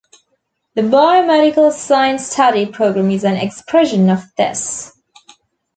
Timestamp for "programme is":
2.65-3.23